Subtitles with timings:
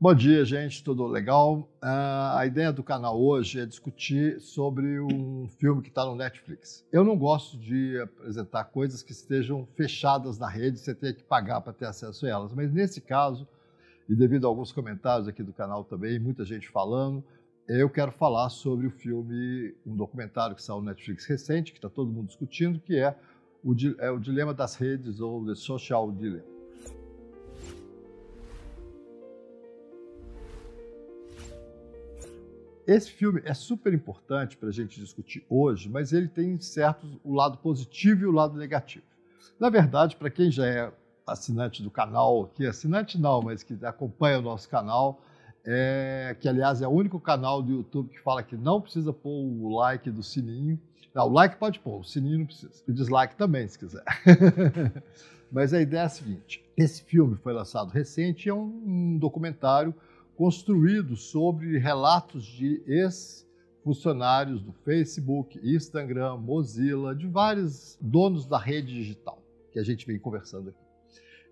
[0.00, 1.68] Bom dia, gente, tudo legal?
[1.82, 6.86] Uh, a ideia do canal hoje é discutir sobre um filme que está no Netflix.
[6.92, 11.62] Eu não gosto de apresentar coisas que estejam fechadas na rede, você tem que pagar
[11.62, 13.44] para ter acesso a elas, mas nesse caso,
[14.08, 17.24] e devido a alguns comentários aqui do canal também, muita gente falando,
[17.66, 21.90] eu quero falar sobre o filme, um documentário que saiu no Netflix recente, que está
[21.90, 23.16] todo mundo discutindo, que é
[23.64, 26.57] o, é o Dilema das Redes ou The Social Dilemma.
[32.88, 37.34] Esse filme é super importante para a gente discutir hoje, mas ele tem certos o
[37.34, 39.04] lado positivo e o lado negativo.
[39.60, 40.90] Na verdade, para quem já é
[41.26, 45.20] assinante do canal, que assinante não, mas que acompanha o nosso canal,
[45.66, 49.32] é, que aliás é o único canal do YouTube que fala que não precisa pôr
[49.32, 50.80] o like do sininho.
[51.14, 52.72] Não, o like pode pôr, o sininho não precisa.
[52.88, 54.04] O dislike também, se quiser.
[55.52, 59.18] mas a ideia é a seguinte: esse filme foi lançado recente e é um, um
[59.18, 59.94] documentário
[60.38, 69.42] construído sobre relatos de ex-funcionários do Facebook, Instagram, Mozilla, de vários donos da rede digital
[69.72, 70.78] que a gente vem conversando aqui.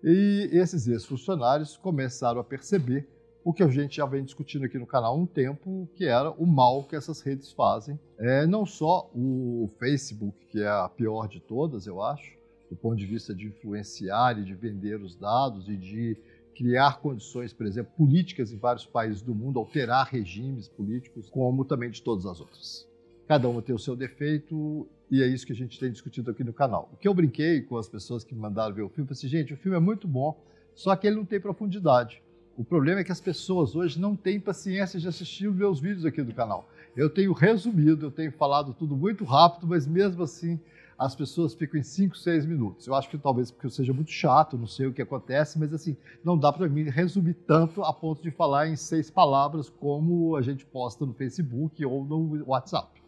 [0.01, 3.05] E esses ex-funcionários começaram a perceber
[3.43, 6.31] o que a gente já vem discutindo aqui no canal há um tempo, que era
[6.31, 7.99] o mal que essas redes fazem.
[8.17, 12.37] É, não só o Facebook, que é a pior de todas, eu acho,
[12.69, 16.17] do ponto de vista de influenciar e de vender os dados e de
[16.57, 21.91] criar condições, por exemplo, políticas em vários países do mundo, alterar regimes políticos, como também
[21.91, 22.87] de todas as outras.
[23.27, 26.43] Cada uma tem o seu defeito e é isso que a gente tem discutido aqui
[26.43, 26.89] no canal.
[26.91, 29.27] O que eu brinquei com as pessoas que me mandaram ver o filme, falei assim,
[29.27, 30.35] gente, o filme é muito bom,
[30.73, 32.23] só que ele não tem profundidade.
[32.57, 36.05] O problema é que as pessoas hoje não têm paciência de assistir os meus vídeos
[36.05, 36.67] aqui do canal.
[36.95, 40.59] Eu tenho resumido, eu tenho falado tudo muito rápido, mas mesmo assim
[40.97, 42.87] as pessoas ficam em 5, 6 minutos.
[42.87, 45.71] Eu acho que talvez porque eu seja muito chato, não sei o que acontece, mas
[45.73, 50.35] assim, não dá para mim resumir tanto a ponto de falar em seis palavras como
[50.35, 52.99] a gente posta no Facebook ou no WhatsApp.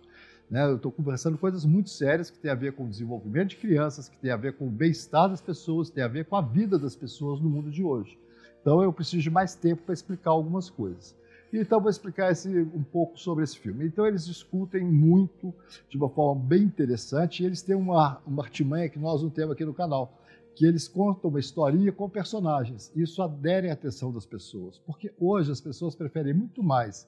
[0.50, 0.66] Né?
[0.66, 4.08] Eu estou conversando coisas muito sérias que têm a ver com o desenvolvimento de crianças,
[4.08, 6.42] que têm a ver com o bem-estar das pessoas, que têm a ver com a
[6.42, 8.20] vida das pessoas no mundo de hoje.
[8.62, 11.16] Então eu preciso de mais tempo para explicar algumas coisas.
[11.52, 13.86] Então, vou explicar esse, um pouco sobre esse filme.
[13.86, 15.54] Então, eles discutem muito,
[15.90, 19.54] de uma forma bem interessante, e eles têm uma, uma artimanha que nós não temos
[19.54, 20.14] aqui no canal,
[20.56, 22.92] que eles contam uma historinha com personagens.
[22.96, 27.08] Isso adere a atenção das pessoas, porque hoje as pessoas preferem muito mais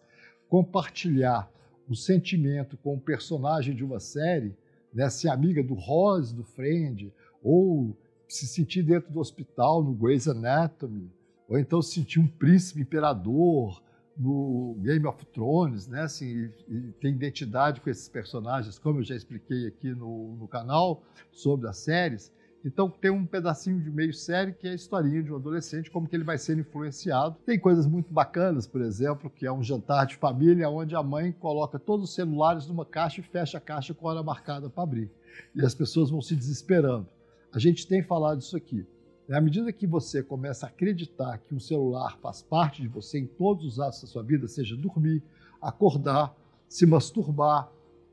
[0.50, 1.52] compartilhar
[1.88, 4.56] o sentimento com o personagem de uma série,
[4.94, 7.12] né, ser amiga do Ross, do Friend,
[7.44, 7.96] ou
[8.28, 11.12] se sentir dentro do hospital no Grey's Anatomy,
[11.48, 13.82] ou então se sentir um príncipe imperador,
[14.22, 16.04] no Game of Thrones, né?
[16.04, 16.50] Assim,
[17.00, 21.02] tem identidade com esses personagens, como eu já expliquei aqui no, no canal
[21.32, 22.32] sobre as séries.
[22.64, 26.08] Então tem um pedacinho de meio série que é a historinha de um adolescente, como
[26.08, 27.36] que ele vai ser influenciado.
[27.44, 31.32] Tem coisas muito bacanas, por exemplo, que é um jantar de família onde a mãe
[31.32, 34.84] coloca todos os celulares numa caixa e fecha a caixa com a hora marcada para
[34.84, 35.10] abrir.
[35.56, 37.08] E as pessoas vão se desesperando.
[37.52, 38.86] A gente tem falado disso aqui.
[39.32, 43.26] À medida que você começa a acreditar que um celular faz parte de você em
[43.26, 45.24] todos os atos da sua vida, seja dormir,
[45.62, 46.36] acordar,
[46.68, 47.72] se masturbar,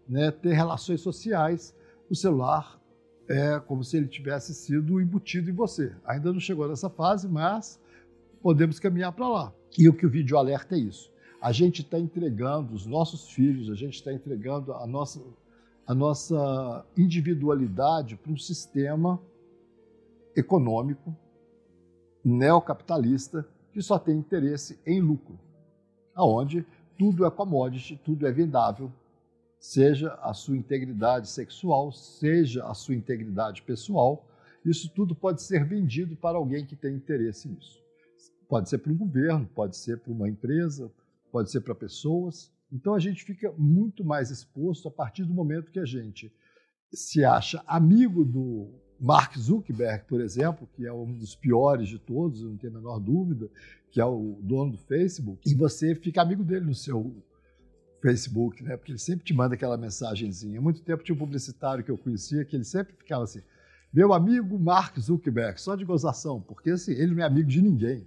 [0.08, 1.74] né, ter relações sociais,
[2.08, 2.80] o celular
[3.28, 5.92] é como se ele tivesse sido embutido em você.
[6.04, 7.80] Ainda não chegou nessa fase, mas
[8.40, 9.52] podemos caminhar para lá.
[9.76, 11.10] E o que o vídeo alerta é isso.
[11.42, 15.20] A gente está entregando os nossos filhos, a gente está entregando a nossa,
[15.84, 19.20] a nossa individualidade para um sistema
[20.38, 21.14] econômico
[22.24, 25.38] neocapitalista que só tem interesse em lucro,
[26.14, 26.64] aonde
[26.98, 28.92] tudo é commodity, tudo é vendável,
[29.60, 34.26] seja a sua integridade sexual, seja a sua integridade pessoal,
[34.64, 37.82] isso tudo pode ser vendido para alguém que tem interesse nisso.
[38.48, 40.90] Pode ser para um governo, pode ser para uma empresa,
[41.30, 42.50] pode ser para pessoas.
[42.72, 46.32] Então a gente fica muito mais exposto a partir do momento que a gente
[46.92, 48.70] se acha amigo do
[49.00, 52.98] Mark Zuckerberg, por exemplo, que é um dos piores de todos, não tem a menor
[52.98, 53.48] dúvida,
[53.90, 57.14] que é o dono do Facebook, e você fica amigo dele no seu
[58.02, 58.76] Facebook, né?
[58.76, 60.58] Porque ele sempre te manda aquela mensagenzinha.
[60.58, 63.40] Há muito tempo tinha um publicitário que eu conhecia que ele sempre ficava assim:
[63.92, 68.06] meu amigo Mark Zuckerberg, só de gozação, porque assim, ele não é amigo de ninguém.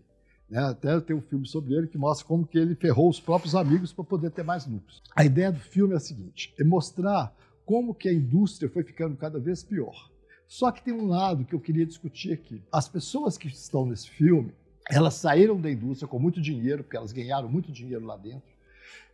[0.50, 0.60] Né?
[0.60, 3.94] Até tem um filme sobre ele que mostra como que ele ferrou os próprios amigos
[3.94, 5.01] para poder ter mais lucros.
[5.15, 7.33] A ideia do filme é a seguinte: é mostrar
[7.65, 10.11] como que a indústria foi ficando cada vez pior.
[10.51, 12.62] Só que tem um lado que eu queria discutir aqui.
[12.69, 14.53] As pessoas que estão nesse filme,
[14.89, 18.51] elas saíram da indústria com muito dinheiro, porque elas ganharam muito dinheiro lá dentro.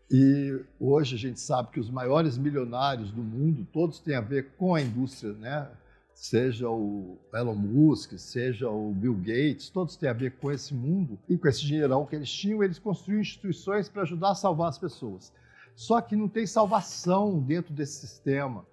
[0.09, 4.47] E hoje a gente sabe que os maiores milionários do mundo, todos têm a ver
[4.57, 5.69] com a indústria, né?
[6.11, 11.19] seja o Elon Musk, seja o Bill Gates, todos têm a ver com esse mundo
[11.29, 14.79] e com esse dinheirão que eles tinham, eles construíram instituições para ajudar a salvar as
[14.79, 15.31] pessoas.
[15.75, 18.65] Só que não tem salvação dentro desse sistema.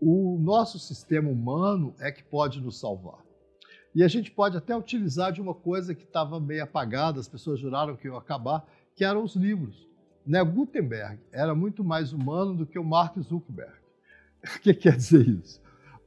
[0.00, 3.24] O nosso sistema humano é que pode nos salvar.
[3.94, 7.58] E a gente pode até utilizar de uma coisa que estava meio apagada, as pessoas
[7.58, 9.88] juraram que ia acabar, que eram os livros.
[10.26, 10.42] Né?
[10.44, 13.72] Gutenberg era muito mais humano do que o Mark Zuckerberg.
[14.44, 15.62] O que quer dizer isso?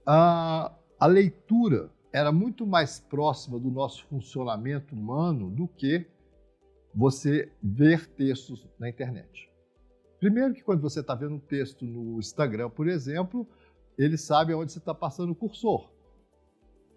[0.05, 6.05] A, a leitura era muito mais próxima do nosso funcionamento humano do que
[6.93, 9.49] você ver textos na internet.
[10.19, 13.47] Primeiro que quando você está vendo um texto no Instagram, por exemplo,
[13.99, 15.89] ele sabe aonde você está passando o cursor.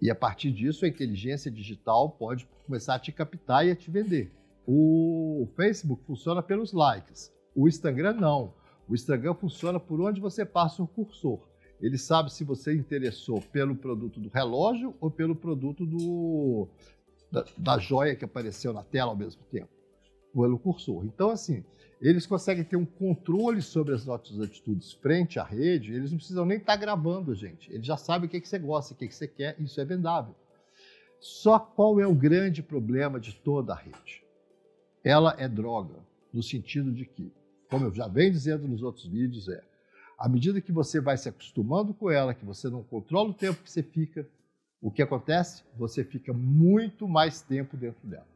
[0.01, 3.91] E a partir disso, a inteligência digital pode começar a te captar e a te
[3.91, 4.33] vender.
[4.67, 8.55] O Facebook funciona pelos likes, o Instagram não.
[8.89, 11.41] O Instagram funciona por onde você passa o cursor.
[11.81, 16.69] Ele sabe se você interessou pelo produto do relógio ou pelo produto do,
[17.31, 19.71] da, da joia que apareceu na tela ao mesmo tempo,
[20.33, 21.05] pelo cursor.
[21.05, 21.65] Então, assim,
[22.01, 26.45] eles conseguem ter um controle sobre as nossas atitudes frente à rede, eles não precisam
[26.45, 27.73] nem estar tá gravando gente.
[27.73, 29.85] Eles já sabem o que, que você gosta, o que, que você quer, isso é
[29.85, 30.35] vendável.
[31.21, 34.25] Só qual é o grande problema de toda a rede?
[35.05, 35.95] Ela é droga,
[36.33, 37.33] no sentido de que,
[37.71, 39.63] como eu já venho dizendo nos outros vídeos, é
[40.19, 43.63] à medida que você vai se acostumando com ela, que você não controla o tempo
[43.63, 44.27] que você fica,
[44.81, 45.63] o que acontece?
[45.77, 48.32] Você fica muito mais tempo dentro dela.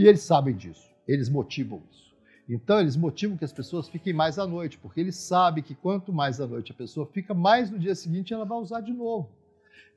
[0.00, 2.14] E eles sabem disso, eles motivam isso.
[2.48, 6.10] Então, eles motivam que as pessoas fiquem mais à noite, porque eles sabem que quanto
[6.10, 9.28] mais à noite a pessoa fica, mais no dia seguinte ela vai usar de novo.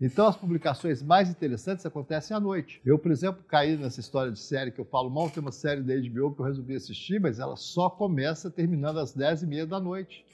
[0.02, 2.82] Então, as publicações mais interessantes acontecem à noite.
[2.86, 5.82] Eu, por exemplo, caí nessa história de série que eu falo mal, tem uma série
[5.82, 10.26] da HBO que eu resolvi assistir, mas ela só começa terminando às 10h30 da noite.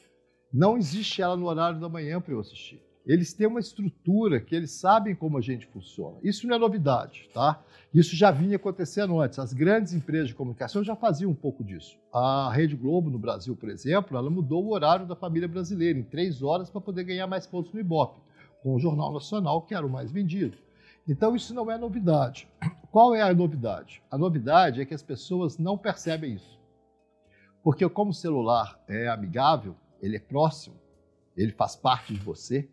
[0.51, 2.81] Não existe ela no horário da manhã para eu assistir.
[3.09, 6.17] Eles têm uma estrutura que eles sabem como a gente funciona.
[6.21, 7.59] Isso não é novidade, tá?
[7.91, 9.39] Isso já vinha acontecendo antes.
[9.39, 11.97] As grandes empresas de comunicação já faziam um pouco disso.
[12.13, 16.03] A Rede Globo no Brasil, por exemplo, ela mudou o horário da família brasileira em
[16.03, 18.21] três horas para poder ganhar mais pontos no Ibope,
[18.61, 20.59] com o Jornal Nacional, que era o mais vendido.
[21.07, 22.47] Então, isso não é novidade.
[22.91, 24.03] Qual é a novidade?
[24.11, 26.59] A novidade é que as pessoas não percebem isso.
[27.63, 30.75] Porque como o celular é amigável, ele é próximo,
[31.35, 32.69] ele faz parte de você,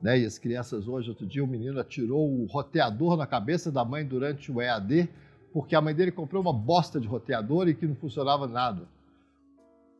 [0.00, 0.18] né?
[0.18, 3.84] E as crianças hoje, outro dia, o um menino atirou o roteador na cabeça da
[3.84, 5.08] mãe durante o EAD,
[5.52, 8.82] porque a mãe dele comprou uma bosta de roteador e que não funcionava nada.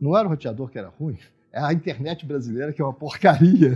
[0.00, 1.18] Não era o roteador que era ruim,
[1.52, 3.74] é a internet brasileira que é uma porcaria.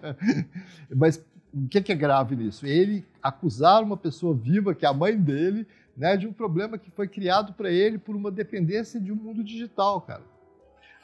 [0.94, 2.66] Mas o que é grave nisso?
[2.66, 6.90] Ele acusar uma pessoa viva, que é a mãe dele, né, de um problema que
[6.90, 10.22] foi criado para ele por uma dependência de um mundo digital, cara.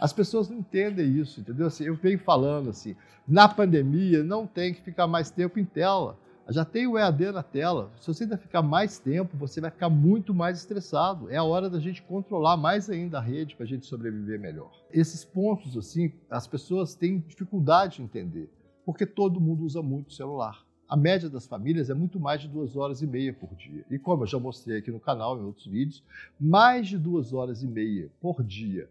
[0.01, 1.67] As pessoas não entendem isso, entendeu?
[1.67, 2.97] Assim, eu venho falando assim,
[3.29, 6.19] na pandemia não tem que ficar mais tempo em tela.
[6.49, 7.93] Já tem o EAD na tela.
[8.01, 11.31] Se você ainda ficar mais tempo, você vai ficar muito mais estressado.
[11.31, 14.73] É a hora da gente controlar mais ainda a rede para a gente sobreviver melhor.
[14.91, 18.51] Esses pontos, assim, as pessoas têm dificuldade de entender,
[18.87, 20.65] porque todo mundo usa muito celular.
[20.89, 23.85] A média das famílias é muito mais de duas horas e meia por dia.
[23.89, 26.03] E como eu já mostrei aqui no canal, em outros vídeos,
[26.41, 28.89] mais de duas horas e meia por dia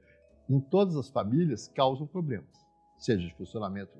[0.49, 2.49] em todas as famílias causam problemas,
[2.97, 3.91] seja de funcionamento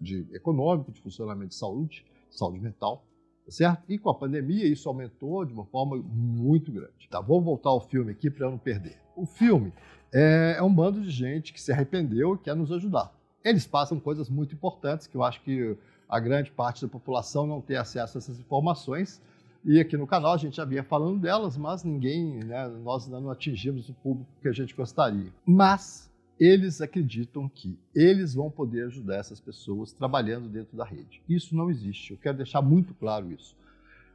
[0.00, 3.04] de econômico, de funcionamento de saúde, saúde mental,
[3.44, 3.84] tá certo?
[3.88, 7.08] E com a pandemia isso aumentou de uma forma muito grande.
[7.10, 8.98] Tá, vamos voltar ao filme aqui para não perder.
[9.16, 9.72] O filme
[10.12, 13.12] é, é um bando de gente que se arrependeu e quer nos ajudar.
[13.42, 15.76] Eles passam coisas muito importantes que eu acho que
[16.08, 19.20] a grande parte da população não tem acesso a essas informações
[19.64, 23.20] e aqui no canal a gente já vinha falando delas, mas ninguém, né, nós ainda
[23.20, 25.32] não atingimos o público que a gente gostaria.
[25.44, 31.20] Mas eles acreditam que eles vão poder ajudar essas pessoas trabalhando dentro da rede.
[31.28, 32.12] Isso não existe.
[32.12, 33.56] Eu quero deixar muito claro isso.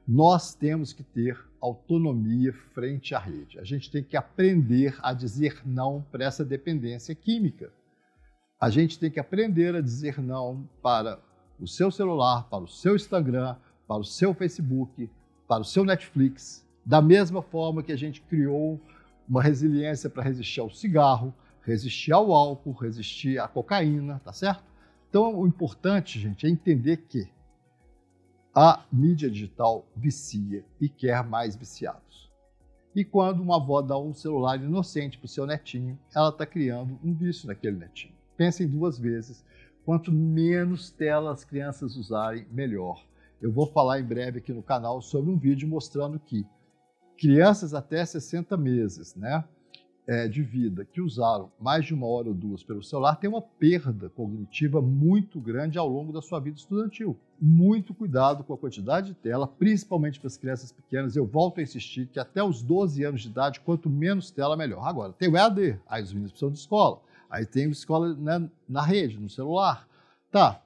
[0.07, 3.59] Nós temos que ter autonomia frente à rede.
[3.59, 7.71] A gente tem que aprender a dizer não para essa dependência química.
[8.59, 11.19] A gente tem que aprender a dizer não para
[11.59, 13.55] o seu celular, para o seu Instagram,
[13.87, 15.09] para o seu Facebook,
[15.47, 18.79] para o seu Netflix, da mesma forma que a gente criou
[19.27, 24.63] uma resiliência para resistir ao cigarro, resistir ao álcool, resistir à cocaína, tá certo?
[25.09, 27.29] Então, o importante, gente, é entender que
[28.53, 32.31] a mídia digital vicia e quer mais viciados.
[32.95, 36.99] E quando uma avó dá um celular inocente para o seu netinho, ela está criando
[37.03, 38.13] um vício naquele netinho.
[38.37, 39.43] Pensem duas vezes.
[39.83, 43.03] Quanto menos tela as crianças usarem, melhor.
[43.43, 46.43] Eu vou falar em breve aqui no canal sobre um vídeo mostrando que
[47.15, 49.43] crianças até 60 meses, né?
[50.07, 53.41] é, de vida que usaram mais de uma hora ou duas pelo celular têm uma
[53.41, 57.17] perda cognitiva muito grande ao longo da sua vida estudantil.
[57.39, 61.15] Muito cuidado com a quantidade de tela, principalmente para as crianças pequenas.
[61.15, 64.85] Eu volto a insistir que até os 12 anos de idade, quanto menos tela, melhor.
[64.85, 67.01] Agora, tem o EAD, aí os meninos precisam de escola.
[67.29, 69.87] Aí tem escola né, na rede, no celular.
[70.31, 70.61] Tá,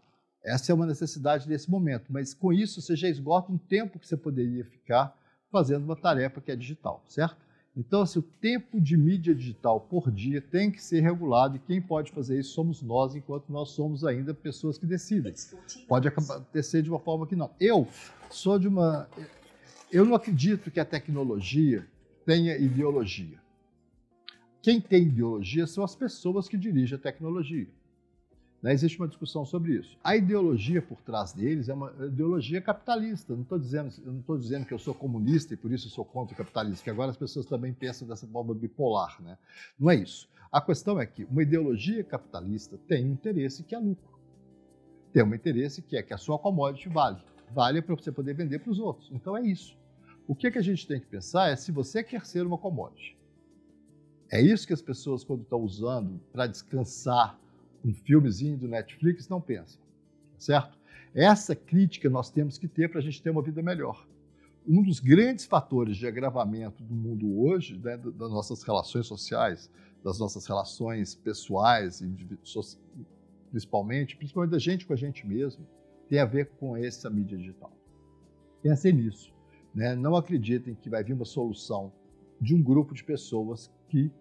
[0.47, 4.07] essa é uma necessidade desse momento, mas com isso você já esgota um tempo que
[4.07, 5.13] você poderia ficar
[5.51, 7.45] fazendo uma tarefa que é digital, certo?
[7.75, 11.79] Então, assim, o tempo de mídia digital por dia tem que ser regulado e quem
[11.79, 15.33] pode fazer isso somos nós, enquanto nós somos ainda pessoas que decidem.
[15.87, 17.51] Pode acontecer de uma forma que não.
[17.59, 17.87] Eu
[18.31, 19.07] sou de uma.
[19.91, 21.85] Eu não acredito que a tecnologia
[22.25, 23.37] tenha ideologia.
[24.61, 27.67] Quem tem ideologia são as pessoas que dirigem a tecnologia.
[28.61, 28.73] Né?
[28.73, 29.97] Existe uma discussão sobre isso.
[30.03, 33.33] A ideologia por trás deles é uma ideologia capitalista.
[33.33, 33.91] Não estou dizendo,
[34.39, 37.11] dizendo que eu sou comunista e por isso eu sou contra o capitalismo, que agora
[37.11, 39.21] as pessoas também pensam dessa forma bipolar.
[39.21, 39.37] Né?
[39.79, 40.29] Não é isso.
[40.51, 44.17] A questão é que uma ideologia capitalista tem um interesse que é lucro.
[45.11, 47.21] Tem um interesse que é que a sua commodity vale.
[47.53, 49.09] Vale para você poder vender para os outros.
[49.11, 49.77] Então é isso.
[50.27, 52.57] O que, é que a gente tem que pensar é se você quer ser uma
[52.57, 53.17] commodity.
[54.29, 57.39] É isso que as pessoas, quando estão usando para descansar
[57.87, 59.81] um filmezinho do Netflix, não pensam,
[60.37, 60.77] certo?
[61.15, 64.05] Essa crítica nós temos que ter para a gente ter uma vida melhor.
[64.67, 69.71] Um dos grandes fatores de agravamento do mundo hoje, né, das nossas relações sociais,
[70.03, 72.03] das nossas relações pessoais,
[73.49, 75.65] principalmente, principalmente da gente com a gente mesmo,
[76.09, 77.71] tem a ver com essa mídia digital.
[78.61, 79.33] Pensem nisso.
[79.73, 79.95] Né?
[79.95, 81.91] Não acreditem que vai vir uma solução
[82.41, 84.11] de um grupo de pessoas que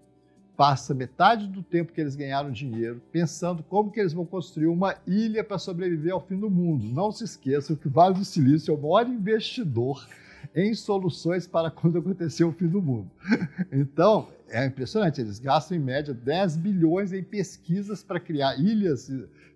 [0.57, 4.97] passa metade do tempo que eles ganharam dinheiro pensando como que eles vão construir uma
[5.07, 6.87] ilha para sobreviver ao fim do mundo.
[6.87, 10.09] Não se esqueçam que o Vale do Silício é o maior investidor
[10.55, 13.11] em soluções para quando acontecer o fim do mundo.
[13.71, 19.09] Então, é impressionante, eles gastam em média 10 bilhões em pesquisas para criar ilhas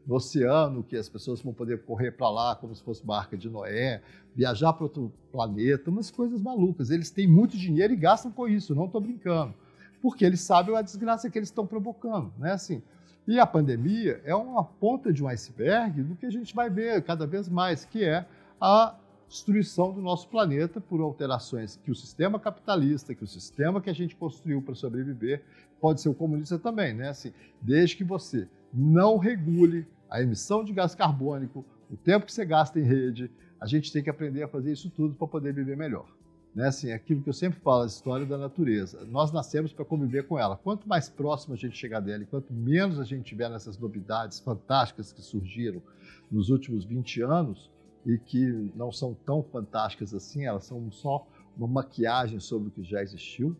[0.06, 3.48] no oceano, que as pessoas vão poder correr para lá como se fosse barca de
[3.48, 4.02] Noé,
[4.34, 6.90] viajar para outro planeta, umas coisas malucas.
[6.90, 9.54] Eles têm muito dinheiro e gastam com isso, não estou brincando
[10.00, 12.52] porque eles sabem a desgraça que eles estão provocando, né?
[12.52, 12.82] Assim,
[13.26, 17.02] e a pandemia é uma ponta de um iceberg do que a gente vai ver
[17.02, 18.26] cada vez mais, que é
[18.60, 18.96] a
[19.28, 23.92] destruição do nosso planeta por alterações que o sistema capitalista, que o sistema que a
[23.92, 25.44] gente construiu para sobreviver,
[25.80, 27.08] pode ser o comunista também, né?
[27.08, 32.44] Assim, desde que você não regule a emissão de gás carbônico, o tempo que você
[32.44, 33.30] gasta em rede,
[33.60, 36.06] a gente tem que aprender a fazer isso tudo para poder viver melhor.
[36.54, 36.66] Né?
[36.66, 39.04] Assim, aquilo que eu sempre falo, a história da natureza.
[39.06, 40.56] Nós nascemos para conviver com ela.
[40.56, 44.40] Quanto mais próximo a gente chegar dela e quanto menos a gente tiver nessas novidades
[44.40, 45.82] fantásticas que surgiram
[46.30, 47.70] nos últimos 20 anos
[48.04, 51.26] e que não são tão fantásticas assim, elas são só
[51.56, 53.54] uma maquiagem sobre o que já existiu,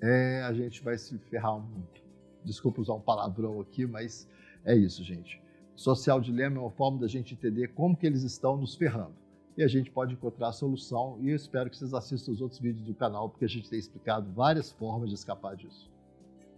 [0.00, 2.02] é, a gente vai se ferrar muito.
[2.44, 4.28] Desculpa usar um palavrão aqui, mas
[4.64, 5.42] é isso, gente.
[5.74, 9.25] Social dilema é uma forma da gente entender como que eles estão nos ferrando
[9.56, 11.18] e a gente pode encontrar a solução.
[11.20, 13.78] E eu espero que vocês assistam os outros vídeos do canal, porque a gente tem
[13.78, 15.90] explicado várias formas de escapar disso.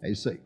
[0.03, 0.41] É isso aí.